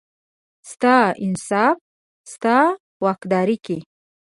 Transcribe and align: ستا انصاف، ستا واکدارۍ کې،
ستا 0.71 0.95
انصاف، 1.25 1.77
ستا 2.33 2.57
واکدارۍ 3.03 3.57
کې، 3.65 3.77